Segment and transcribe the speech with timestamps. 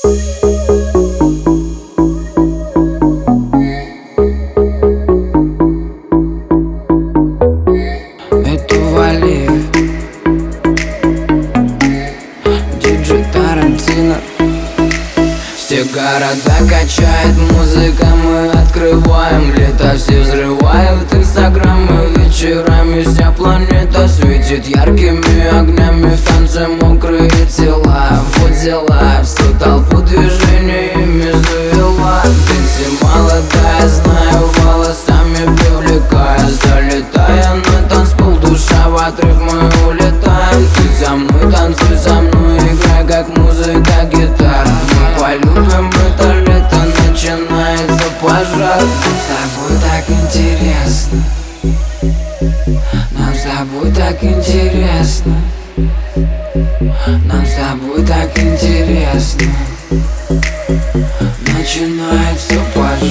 [0.00, 0.10] Все
[15.92, 21.12] города качает музыка Мы открываем лето Все взрывают
[23.48, 28.20] Планета Светит яркими огнями В танце мокрые тела.
[28.36, 32.20] Вот дела Всю толпу движениями завела.
[32.22, 36.38] Ты молодая, знаю Волосами привлекая.
[36.62, 40.68] Залетая на танцпол Душа в отрыв мы улетаем.
[40.76, 44.68] Ты за мной, танцуй за мной Играй как музыка, гитара.
[44.92, 46.76] Мы полюбим это лето
[47.08, 48.82] Начинается пожар.
[48.82, 51.24] С тобой так интересно
[51.62, 55.36] Нам с тобой так интересно.
[57.24, 59.46] Нам с тобой так интересно.
[61.46, 63.07] Начинается И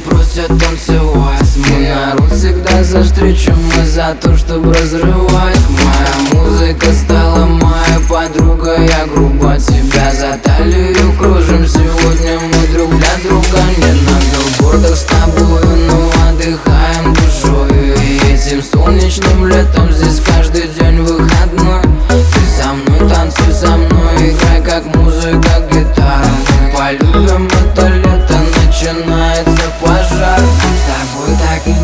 [0.00, 5.58] просят танцевать Мой народ всегда за встречу, мы за то, чтобы разрывать.
[5.68, 11.66] Моя музыка стала моя подруга, я грубо тебя за талию кружим.
[11.66, 17.94] Сегодня мы друг для друга не на билбордах с тобою, но отдыхаем душой.
[17.98, 21.82] И этим солнечным летом здесь каждый день выходной.
[22.08, 26.26] Ты со мной, танцуй со мной, играй как музыка, гитара.
[26.62, 27.49] Мы полюбим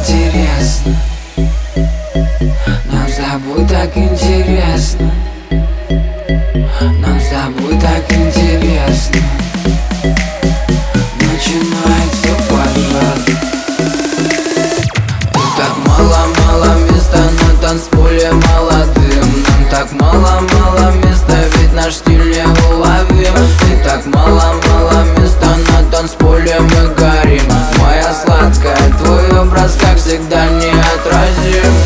[0.08, 0.96] интересно.
[2.92, 5.12] Нам с тобой так интересно.
[7.00, 9.20] Нам с тобой так интересно.
[11.20, 11.65] Начинается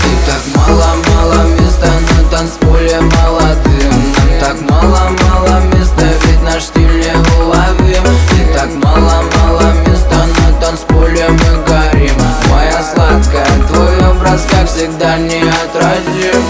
[0.04, 3.92] И так мало-мало места на танцполе молодым.
[4.16, 8.04] Нам так мало-мало места, ведь наш стиль не уловим
[8.38, 12.14] И так мало-мало места на танцполе мы горим.
[12.50, 16.49] Моя сладкая, твой образ как всегда неотразим